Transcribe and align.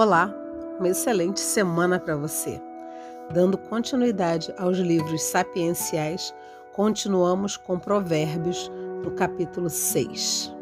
Olá, 0.00 0.34
uma 0.78 0.88
excelente 0.88 1.40
semana 1.40 2.00
para 2.00 2.16
você. 2.16 2.58
Dando 3.34 3.58
continuidade 3.58 4.50
aos 4.56 4.78
livros 4.78 5.20
sapienciais, 5.24 6.34
continuamos 6.72 7.58
com 7.58 7.78
Provérbios 7.78 8.72
no 9.04 9.10
capítulo 9.10 9.68
6. 9.68 10.56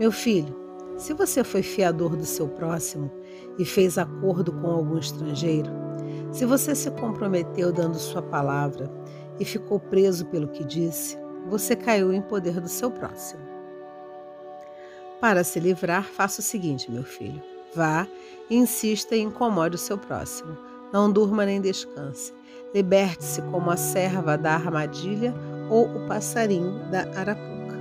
Meu 0.00 0.10
filho, 0.10 0.58
se 0.98 1.12
você 1.12 1.44
foi 1.44 1.62
fiador 1.62 2.16
do 2.16 2.24
seu 2.24 2.48
próximo 2.48 3.12
e 3.60 3.64
fez 3.64 3.96
acordo 3.96 4.52
com 4.54 4.72
algum 4.72 4.98
estrangeiro, 4.98 5.70
se 6.32 6.44
você 6.44 6.74
se 6.74 6.90
comprometeu 6.90 7.72
dando 7.72 7.96
sua 7.96 8.22
palavra 8.22 8.90
e 9.38 9.44
ficou 9.44 9.78
preso 9.78 10.26
pelo 10.26 10.48
que 10.48 10.64
disse, 10.64 11.16
você 11.48 11.76
caiu 11.76 12.12
em 12.12 12.20
poder 12.20 12.60
do 12.60 12.68
seu 12.68 12.90
próximo. 12.90 13.40
Para 15.20 15.44
se 15.44 15.60
livrar, 15.60 16.02
faça 16.02 16.40
o 16.40 16.42
seguinte, 16.42 16.90
meu 16.90 17.04
filho 17.04 17.51
Vá, 17.74 18.06
insista 18.50 19.16
e 19.16 19.20
incomode 19.20 19.76
o 19.76 19.78
seu 19.78 19.96
próximo. 19.96 20.56
Não 20.92 21.10
durma 21.10 21.46
nem 21.46 21.60
descanse. 21.60 22.32
Liberte-se 22.74 23.40
como 23.42 23.70
a 23.70 23.76
serva 23.76 24.36
da 24.36 24.52
armadilha 24.52 25.34
ou 25.70 25.86
o 25.86 26.06
passarinho 26.06 26.78
da 26.90 27.00
arapuca. 27.18 27.78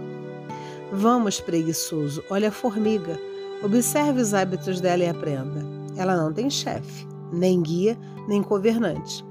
Vamos, 0.93 1.41
preguiçoso, 1.41 2.23
olha 2.29 2.47
a 2.47 2.51
formiga. 2.51 3.19
Observe 3.63 4.21
os 4.21 4.33
hábitos 4.33 4.79
dela 4.79 5.03
e 5.03 5.09
aprenda. 5.09 5.61
Ela 5.97 6.15
não 6.15 6.31
tem 6.31 6.49
chefe, 6.49 7.05
nem 7.31 7.61
guia, 7.61 7.97
nem 8.27 8.41
governante. 8.41 9.25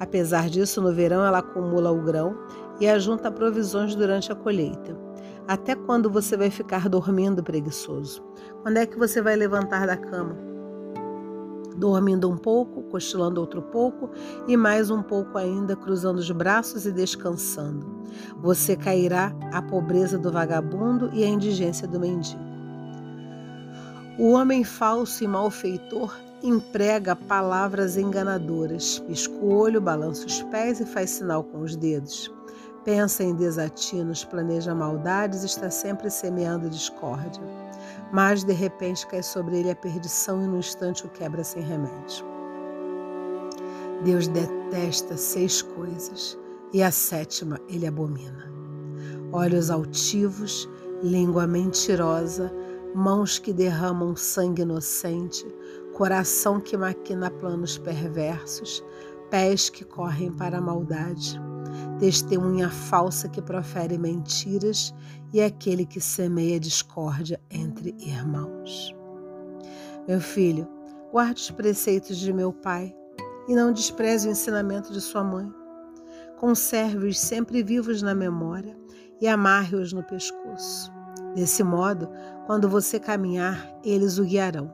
Apesar 0.00 0.48
disso, 0.48 0.80
no 0.80 0.92
verão 0.92 1.24
ela 1.24 1.38
acumula 1.38 1.90
o 1.90 2.02
grão 2.02 2.36
e 2.80 2.88
ajunta 2.88 3.30
provisões 3.30 3.94
durante 3.94 4.32
a 4.32 4.34
colheita. 4.34 5.05
Até 5.48 5.76
quando 5.76 6.10
você 6.10 6.36
vai 6.36 6.50
ficar 6.50 6.88
dormindo 6.88 7.40
preguiçoso? 7.40 8.20
Quando 8.62 8.78
é 8.78 8.86
que 8.86 8.98
você 8.98 9.22
vai 9.22 9.36
levantar 9.36 9.86
da 9.86 9.96
cama? 9.96 10.36
Dormindo 11.76 12.28
um 12.28 12.36
pouco, 12.36 12.82
cochilando 12.84 13.40
outro 13.40 13.62
pouco 13.62 14.10
e 14.48 14.56
mais 14.56 14.90
um 14.90 15.02
pouco 15.02 15.38
ainda, 15.38 15.76
cruzando 15.76 16.18
os 16.18 16.28
braços 16.32 16.84
e 16.84 16.90
descansando. 16.90 17.86
Você 18.42 18.74
cairá 18.74 19.32
à 19.52 19.62
pobreza 19.62 20.18
do 20.18 20.32
vagabundo 20.32 21.10
e 21.12 21.22
à 21.22 21.28
indigência 21.28 21.86
do 21.86 22.00
mendigo. 22.00 22.42
O 24.18 24.32
homem 24.32 24.64
falso 24.64 25.22
e 25.22 25.28
malfeitor 25.28 26.12
emprega 26.42 27.14
palavras 27.14 27.96
enganadoras, 27.96 28.98
pisca 29.00 29.34
o 29.34 29.54
olho, 29.54 29.80
balança 29.80 30.26
os 30.26 30.42
pés 30.44 30.80
e 30.80 30.86
faz 30.86 31.10
sinal 31.10 31.44
com 31.44 31.60
os 31.60 31.76
dedos. 31.76 32.34
Pensa 32.86 33.24
em 33.24 33.34
desatinos, 33.34 34.24
planeja 34.24 34.72
maldades, 34.72 35.42
está 35.42 35.68
sempre 35.68 36.08
semeando 36.08 36.70
discórdia. 36.70 37.42
Mas 38.12 38.44
de 38.44 38.52
repente 38.52 39.04
cai 39.08 39.24
sobre 39.24 39.58
ele 39.58 39.72
a 39.72 39.74
perdição 39.74 40.40
e 40.40 40.46
no 40.46 40.58
instante 40.58 41.04
o 41.04 41.08
quebra 41.08 41.42
sem 41.42 41.64
remédio. 41.64 42.24
Deus 44.04 44.28
detesta 44.28 45.16
seis 45.16 45.62
coisas 45.62 46.38
e 46.72 46.80
a 46.80 46.92
sétima 46.92 47.58
ele 47.68 47.88
abomina: 47.88 48.52
olhos 49.32 49.68
altivos, 49.68 50.68
língua 51.02 51.44
mentirosa, 51.44 52.52
mãos 52.94 53.36
que 53.36 53.52
derramam 53.52 54.14
sangue 54.14 54.62
inocente, 54.62 55.44
coração 55.92 56.60
que 56.60 56.76
maquina 56.76 57.32
planos 57.32 57.78
perversos, 57.78 58.84
pés 59.30 59.68
que 59.68 59.84
correm 59.84 60.32
para 60.32 60.58
a 60.58 60.60
maldade 60.60 61.40
testemunha 61.98 62.68
falsa 62.68 63.28
que 63.28 63.40
profere 63.40 63.98
mentiras 63.98 64.94
e 65.32 65.40
aquele 65.40 65.86
que 65.86 66.00
semeia 66.00 66.60
discórdia 66.60 67.40
entre 67.50 67.94
irmãos. 67.98 68.94
Meu 70.06 70.20
filho, 70.20 70.68
guarde 71.10 71.40
os 71.40 71.50
preceitos 71.50 72.18
de 72.18 72.32
meu 72.32 72.52
pai 72.52 72.94
e 73.48 73.54
não 73.54 73.72
despreze 73.72 74.28
o 74.28 74.30
ensinamento 74.30 74.92
de 74.92 75.00
sua 75.00 75.24
mãe. 75.24 75.50
Conserve-os 76.38 77.18
sempre 77.18 77.62
vivos 77.62 78.02
na 78.02 78.14
memória 78.14 78.76
e 79.20 79.26
amarre-os 79.26 79.92
no 79.92 80.02
pescoço. 80.02 80.92
Desse 81.34 81.62
modo, 81.62 82.08
quando 82.46 82.68
você 82.68 83.00
caminhar, 83.00 83.74
eles 83.82 84.18
o 84.18 84.24
guiarão. 84.24 84.70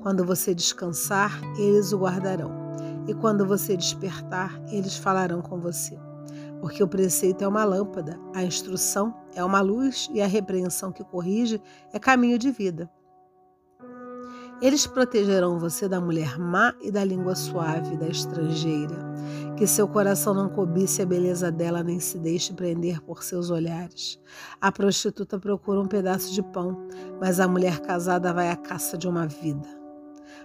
Quando 0.00 0.24
você 0.24 0.54
descansar, 0.54 1.40
eles 1.58 1.92
o 1.92 1.98
guardarão. 1.98 2.63
E 3.06 3.14
quando 3.14 3.46
você 3.46 3.76
despertar, 3.76 4.60
eles 4.70 4.96
falarão 4.96 5.42
com 5.42 5.58
você 5.58 5.98
porque 6.64 6.82
o 6.82 6.88
preceito 6.88 7.44
é 7.44 7.46
uma 7.46 7.62
lâmpada, 7.62 8.18
a 8.34 8.42
instrução 8.42 9.14
é 9.34 9.44
uma 9.44 9.60
luz 9.60 10.08
e 10.14 10.22
a 10.22 10.26
repreensão 10.26 10.90
que 10.90 11.04
corrige 11.04 11.60
é 11.92 11.98
caminho 11.98 12.38
de 12.38 12.50
vida. 12.50 12.90
Eles 14.62 14.86
protegerão 14.86 15.58
você 15.58 15.86
da 15.86 16.00
mulher 16.00 16.38
má 16.38 16.72
e 16.80 16.90
da 16.90 17.04
língua 17.04 17.34
suave 17.34 17.98
da 17.98 18.08
estrangeira. 18.08 18.96
Que 19.58 19.66
seu 19.66 19.86
coração 19.86 20.32
não 20.32 20.48
cobice 20.48 21.02
a 21.02 21.06
beleza 21.06 21.52
dela, 21.52 21.82
nem 21.82 22.00
se 22.00 22.18
deixe 22.18 22.54
prender 22.54 22.98
por 23.02 23.22
seus 23.22 23.50
olhares. 23.50 24.18
A 24.58 24.72
prostituta 24.72 25.38
procura 25.38 25.80
um 25.80 25.86
pedaço 25.86 26.32
de 26.32 26.42
pão, 26.42 26.88
mas 27.20 27.40
a 27.40 27.46
mulher 27.46 27.80
casada 27.80 28.32
vai 28.32 28.50
à 28.50 28.56
caça 28.56 28.96
de 28.96 29.06
uma 29.06 29.26
vida. 29.26 29.68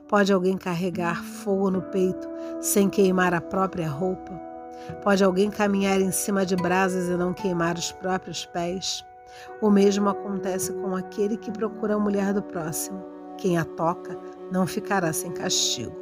Pode 0.05 0.33
alguém 0.33 0.57
carregar 0.57 1.23
fogo 1.23 1.71
no 1.71 1.81
peito 1.83 2.28
sem 2.59 2.89
queimar 2.89 3.33
a 3.33 3.41
própria 3.41 3.87
roupa? 3.87 4.31
Pode 5.03 5.23
alguém 5.23 5.49
caminhar 5.49 5.99
em 6.01 6.11
cima 6.11 6.45
de 6.45 6.55
brasas 6.55 7.07
e 7.07 7.15
não 7.15 7.33
queimar 7.33 7.77
os 7.77 7.91
próprios 7.91 8.45
pés? 8.45 9.05
O 9.61 9.69
mesmo 9.69 10.09
acontece 10.09 10.73
com 10.73 10.95
aquele 10.95 11.37
que 11.37 11.51
procura 11.51 11.95
a 11.95 11.99
mulher 11.99 12.33
do 12.33 12.41
próximo. 12.41 13.03
Quem 13.37 13.57
a 13.57 13.63
toca 13.63 14.17
não 14.51 14.65
ficará 14.67 15.13
sem 15.13 15.31
castigo. 15.31 15.95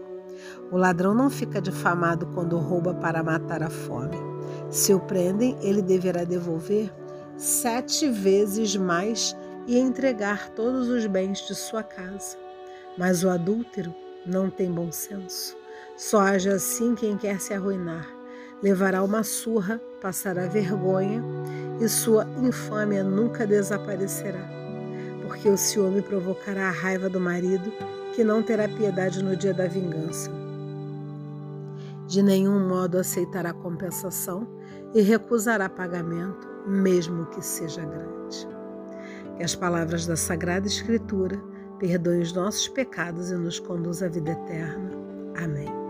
O 0.71 0.77
ladrão 0.77 1.13
não 1.13 1.29
fica 1.29 1.61
difamado 1.61 2.27
quando 2.27 2.57
rouba 2.57 2.93
para 2.93 3.23
matar 3.23 3.61
a 3.63 3.69
fome. 3.69 4.17
Se 4.69 4.93
o 4.93 4.99
prendem, 4.99 5.57
ele 5.61 5.81
deverá 5.81 6.23
devolver 6.23 6.93
sete 7.37 8.09
vezes 8.09 8.75
mais 8.75 9.35
e 9.67 9.77
entregar 9.77 10.49
todos 10.49 10.87
os 10.87 11.05
bens 11.05 11.39
de 11.47 11.53
sua 11.53 11.83
casa. 11.83 12.37
Mas 12.97 13.23
o 13.23 13.29
adúltero 13.29 13.93
não 14.25 14.49
tem 14.49 14.71
bom 14.71 14.91
senso. 14.91 15.55
Só 15.97 16.21
age 16.21 16.49
assim 16.49 16.95
quem 16.95 17.17
quer 17.17 17.41
se 17.41 17.53
arruinar 17.53 18.17
levará 18.61 19.03
uma 19.03 19.23
surra, 19.23 19.81
passará 20.01 20.47
vergonha 20.47 21.23
e 21.79 21.87
sua 21.87 22.27
infâmia 22.41 23.03
nunca 23.03 23.45
desaparecerá. 23.45 24.41
Porque 25.21 25.49
o 25.49 25.57
ciúme 25.57 26.01
provocará 26.01 26.69
a 26.69 26.71
raiva 26.71 27.09
do 27.09 27.19
marido, 27.19 27.71
que 28.13 28.23
não 28.23 28.41
terá 28.41 28.67
piedade 28.67 29.23
no 29.23 29.35
dia 29.35 29.53
da 29.53 29.67
vingança. 29.67 30.31
De 32.07 32.23
nenhum 32.23 32.67
modo 32.67 32.97
aceitará 32.97 33.53
compensação 33.53 34.47
e 34.95 35.01
recusará 35.01 35.69
pagamento, 35.69 36.47
mesmo 36.65 37.25
que 37.27 37.45
seja 37.45 37.81
grande. 37.81 38.47
Que 39.35 39.43
as 39.43 39.53
palavras 39.53 40.07
da 40.07 40.15
Sagrada 40.15 40.65
Escritura 40.65 41.39
perdoem 41.77 42.21
os 42.21 42.33
nossos 42.33 42.67
pecados 42.69 43.29
e 43.29 43.35
nos 43.35 43.59
conduzam 43.59 44.07
à 44.07 44.11
vida 44.11 44.31
eterna. 44.31 44.89
Amém. 45.35 45.86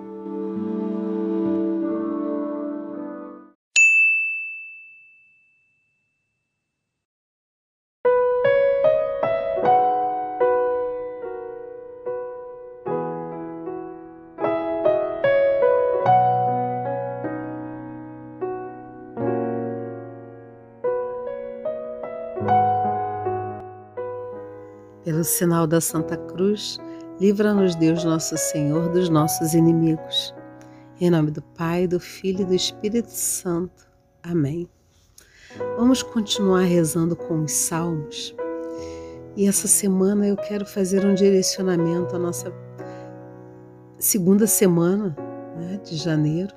Pelo 25.07 25.23
sinal 25.23 25.65
da 25.65 25.79
Santa 25.79 26.17
Cruz, 26.17 26.77
livra-nos 27.17 27.75
Deus 27.75 28.03
Nosso 28.03 28.37
Senhor 28.37 28.89
dos 28.89 29.07
nossos 29.07 29.53
inimigos. 29.53 30.35
Em 30.99 31.09
nome 31.09 31.31
do 31.31 31.41
Pai, 31.41 31.87
do 31.87 31.97
Filho 31.97 32.41
e 32.41 32.43
do 32.43 32.53
Espírito 32.53 33.09
Santo. 33.09 33.87
Amém. 34.21 34.69
Vamos 35.77 36.03
continuar 36.03 36.63
rezando 36.63 37.15
com 37.15 37.41
os 37.41 37.53
salmos. 37.53 38.35
E 39.37 39.47
essa 39.47 39.65
semana 39.65 40.27
eu 40.27 40.35
quero 40.35 40.65
fazer 40.65 41.05
um 41.05 41.15
direcionamento 41.15 42.13
à 42.13 42.19
nossa 42.19 42.53
segunda 43.97 44.45
semana 44.45 45.15
né, 45.55 45.79
de 45.85 45.95
janeiro. 45.95 46.53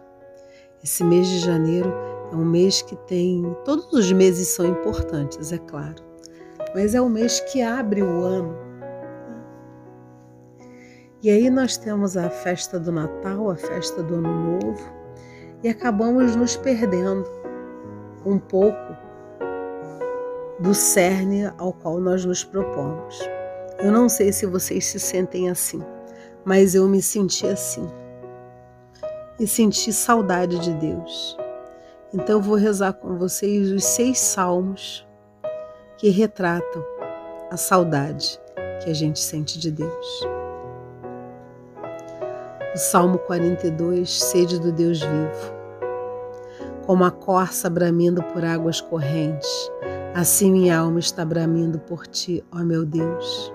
Esse 0.83 1.05
mês 1.05 1.29
de 1.29 1.39
janeiro 1.39 1.95
é 2.33 2.35
um 2.35 2.45
mês 2.45 2.83
que 2.83 2.97
tem. 2.97 3.45
Todos 3.65 3.93
os 3.93 4.11
meses 4.11 4.49
são 4.49 4.67
importantes, 4.67 5.53
é 5.53 5.59
claro 5.59 6.10
mas 6.75 6.95
é 6.95 7.01
o 7.01 7.09
mês 7.09 7.41
que 7.41 7.63
abre 7.63 8.03
o 8.03 8.25
ano. 8.25 8.57
E 11.23 11.31
aí 11.31 11.51
nós 11.51 11.77
temos 11.77 12.17
a 12.17 12.31
festa 12.31 12.79
do 12.79 12.91
Natal, 12.91 13.51
a 13.51 13.57
festa 13.57 14.03
do 14.03 14.15
Ano 14.15 14.59
Novo, 14.59 14.93
e 15.63 15.69
acabamos 15.69 16.35
nos 16.35 16.57
perdendo 16.57 17.29
um 18.25 18.39
pouco 18.39 18.97
do 20.61 20.75
cerne 20.75 21.53
ao 21.59 21.73
qual 21.73 21.99
nós 21.99 22.25
nos 22.25 22.43
propomos. 22.45 23.19
Eu 23.79 23.93
não 23.93 24.09
sei 24.09 24.33
se 24.33 24.47
vocês 24.47 24.87
se 24.87 24.99
sentem 24.99 25.51
assim, 25.51 25.83
mas 26.45 26.75
eu 26.75 26.87
me 26.89 27.03
senti 27.03 27.47
assim. 27.47 27.87
E 29.39 29.47
senti 29.47 29.93
saudade 29.93 30.59
de 30.59 30.73
Deus. 30.75 31.37
Então 32.13 32.37
eu 32.37 32.43
vou 32.43 32.57
rezar 32.57 32.95
com 32.95 33.17
vocês 33.17 33.71
os 33.71 33.85
seis 33.85 34.19
salmos 34.19 35.07
que 36.01 36.09
retratam 36.09 36.83
a 37.51 37.59
saudade 37.59 38.41
que 38.83 38.89
a 38.89 38.95
gente 38.95 39.21
sente 39.21 39.59
de 39.59 39.71
Deus. 39.71 40.27
O 42.75 42.79
Salmo 42.79 43.19
42, 43.19 44.11
sede 44.11 44.59
do 44.59 44.73
Deus 44.73 44.99
vivo. 44.99 45.55
Como 46.87 47.05
a 47.05 47.11
corça 47.11 47.69
bramindo 47.69 48.23
por 48.23 48.43
águas 48.43 48.81
correntes, 48.81 49.51
assim 50.15 50.51
minha 50.51 50.79
alma 50.79 51.01
está 51.01 51.23
bramindo 51.23 51.79
por 51.79 52.07
ti, 52.07 52.43
ó 52.51 52.61
meu 52.61 52.87
Deus. 52.87 53.53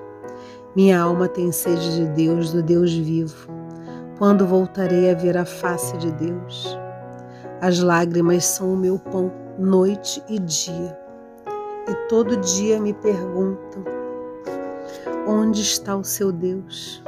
Minha 0.76 1.00
alma 1.00 1.28
tem 1.28 1.52
sede 1.52 1.96
de 1.96 2.06
Deus, 2.10 2.54
do 2.54 2.62
Deus 2.62 2.94
vivo. 2.94 3.48
Quando 4.20 4.46
voltarei 4.46 5.10
a 5.10 5.16
ver 5.16 5.36
a 5.36 5.46
face 5.46 5.98
de 5.98 6.12
Deus? 6.12 6.78
As 7.60 7.80
lágrimas 7.80 8.46
são 8.46 8.72
o 8.72 8.78
meu 8.78 9.00
pão, 9.00 9.32
noite 9.58 10.22
e 10.30 10.38
dia 10.38 11.05
e 11.88 11.94
todo 12.08 12.38
dia 12.38 12.80
me 12.80 12.94
perguntam: 12.94 13.84
onde 15.28 15.62
está 15.62 15.96
o 15.96 16.04
seu 16.04 16.32
Deus? 16.32 17.04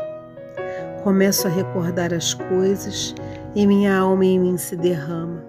Começo 1.03 1.47
a 1.47 1.49
recordar 1.49 2.13
as 2.13 2.33
coisas 2.33 3.15
e 3.55 3.65
minha 3.65 3.97
alma 3.97 4.25
em 4.25 4.39
mim 4.39 4.57
se 4.57 4.75
derrama. 4.75 5.43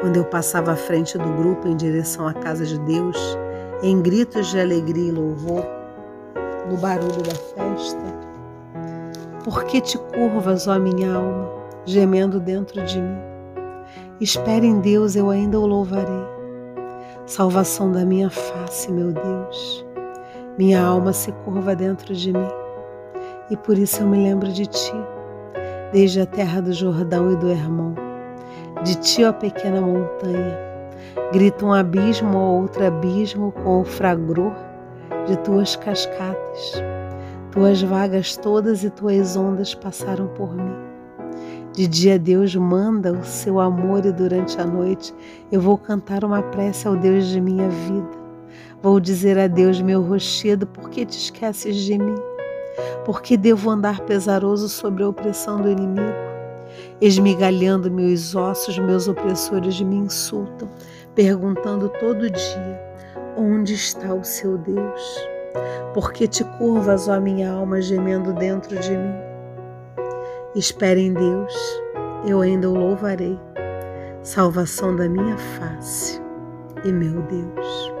Quando 0.00 0.16
eu 0.16 0.24
passava 0.24 0.72
à 0.72 0.76
frente 0.76 1.16
do 1.16 1.28
grupo 1.34 1.66
em 1.68 1.76
direção 1.76 2.28
à 2.28 2.34
casa 2.34 2.66
de 2.66 2.78
Deus, 2.80 3.16
em 3.82 4.02
gritos 4.02 4.48
de 4.48 4.60
alegria 4.60 5.08
e 5.08 5.12
louvor, 5.12 5.64
no 6.68 6.76
barulho 6.76 7.22
da 7.22 7.34
festa, 7.34 8.02
por 9.44 9.64
que 9.64 9.80
te 9.80 9.96
curvas, 9.98 10.66
ó 10.66 10.78
minha 10.78 11.14
alma, 11.14 11.48
gemendo 11.84 12.40
dentro 12.40 12.84
de 12.84 13.00
mim? 13.00 13.18
Espere 14.20 14.66
em 14.66 14.80
Deus, 14.80 15.14
eu 15.14 15.30
ainda 15.30 15.58
o 15.58 15.66
louvarei 15.66 16.35
salvação 17.26 17.90
da 17.90 18.04
minha 18.04 18.30
face, 18.30 18.90
meu 18.90 19.12
Deus. 19.12 19.84
Minha 20.56 20.82
alma 20.82 21.12
se 21.12 21.32
curva 21.44 21.74
dentro 21.74 22.14
de 22.14 22.32
mim 22.32 22.48
e 23.50 23.56
por 23.56 23.76
isso 23.76 24.02
eu 24.02 24.06
me 24.06 24.16
lembro 24.16 24.50
de 24.50 24.66
Ti, 24.66 24.94
desde 25.92 26.20
a 26.20 26.26
terra 26.26 26.62
do 26.62 26.72
Jordão 26.72 27.32
e 27.32 27.36
do 27.36 27.48
Hermon. 27.48 27.94
De 28.84 28.94
Ti, 28.96 29.24
ó 29.24 29.32
pequena 29.32 29.80
montanha, 29.80 30.58
grita 31.32 31.64
um 31.64 31.72
abismo 31.72 32.38
ou 32.38 32.62
outro 32.62 32.86
abismo 32.86 33.52
com 33.52 33.80
o 33.80 33.84
fragor 33.84 34.52
de 35.26 35.36
Tuas 35.38 35.76
cascatas. 35.76 36.82
Tuas 37.50 37.82
vagas 37.82 38.36
todas 38.36 38.84
e 38.84 38.90
Tuas 38.90 39.36
ondas 39.36 39.74
passaram 39.74 40.28
por 40.28 40.54
mim. 40.54 40.85
De 41.76 41.86
dia 41.86 42.18
Deus 42.18 42.56
manda 42.56 43.12
o 43.12 43.22
seu 43.22 43.60
amor 43.60 44.06
e 44.06 44.10
durante 44.10 44.58
a 44.58 44.64
noite 44.64 45.14
eu 45.52 45.60
vou 45.60 45.76
cantar 45.76 46.24
uma 46.24 46.42
prece 46.42 46.88
ao 46.88 46.96
Deus 46.96 47.26
de 47.26 47.38
minha 47.38 47.68
vida. 47.68 48.08
Vou 48.82 48.98
dizer 48.98 49.38
a 49.38 49.46
Deus 49.46 49.82
meu 49.82 50.00
rochedo, 50.00 50.66
por 50.66 50.88
que 50.88 51.04
te 51.04 51.18
esqueces 51.18 51.76
de 51.76 51.98
mim? 51.98 52.14
Por 53.04 53.20
que 53.20 53.36
devo 53.36 53.68
andar 53.68 54.00
pesaroso 54.00 54.70
sobre 54.70 55.04
a 55.04 55.08
opressão 55.10 55.60
do 55.60 55.70
inimigo? 55.70 56.16
Esmigalhando 56.98 57.90
meus 57.90 58.34
ossos, 58.34 58.78
meus 58.78 59.06
opressores 59.06 59.78
me 59.82 59.96
insultam, 59.96 60.70
perguntando 61.14 61.90
todo 62.00 62.30
dia: 62.30 62.80
onde 63.36 63.74
está 63.74 64.14
o 64.14 64.24
seu 64.24 64.56
Deus? 64.56 65.28
Por 65.92 66.14
que 66.14 66.26
te 66.26 66.42
curvas, 66.56 67.06
ó 67.06 67.20
minha 67.20 67.52
alma, 67.52 67.82
gemendo 67.82 68.32
dentro 68.32 68.78
de 68.78 68.96
mim? 68.96 69.35
Espere 70.56 71.02
em 71.02 71.12
Deus, 71.12 71.54
eu 72.26 72.40
ainda 72.40 72.70
o 72.70 72.74
louvarei, 72.74 73.38
salvação 74.22 74.96
da 74.96 75.06
minha 75.06 75.36
face 75.36 76.18
e 76.82 76.90
meu 76.90 77.20
Deus. 77.24 77.92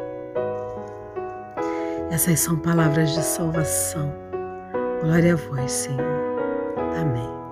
Essas 2.10 2.40
são 2.40 2.56
palavras 2.56 3.10
de 3.10 3.22
salvação. 3.22 4.10
Glória 5.02 5.34
a 5.34 5.36
vós, 5.36 5.70
Senhor. 5.70 6.00
Amém. 6.98 7.45